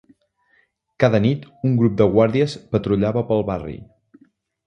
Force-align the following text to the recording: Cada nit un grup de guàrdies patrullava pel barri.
Cada 1.03 1.19
nit 1.25 1.43
un 1.69 1.75
grup 1.81 1.99
de 2.01 2.07
guàrdies 2.15 2.57
patrullava 2.73 3.23
pel 3.33 3.45
barri. 3.51 3.77